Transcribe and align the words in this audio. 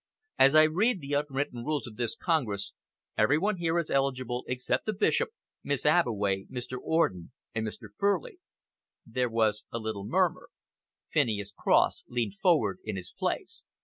As 0.39 0.55
I 0.55 0.63
read 0.63 0.99
the 0.99 1.13
unwritten 1.13 1.63
rules 1.63 1.85
of 1.85 1.95
this 1.95 2.15
Congress, 2.15 2.73
every 3.19 3.37
one 3.37 3.57
here 3.57 3.77
is 3.77 3.91
eligible 3.91 4.43
except 4.47 4.87
the 4.87 4.93
Bishop, 4.93 5.29
Miss 5.63 5.85
Abbeway, 5.85 6.47
Mr. 6.49 6.79
Orden 6.81 7.31
and 7.53 7.67
Mr. 7.67 7.89
Furley." 7.99 8.39
There 9.05 9.29
was 9.29 9.65
a 9.71 9.77
little 9.77 10.03
murmur. 10.07 10.49
Phineas 11.13 11.51
Cross 11.51 12.05
leaned 12.07 12.33
forward 12.41 12.79
in 12.83 12.95
his 12.95 13.13
place. 13.15 13.67